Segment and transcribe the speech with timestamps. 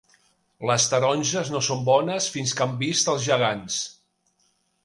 [0.69, 3.81] Les taronges no són bones fins que han vist els gegants.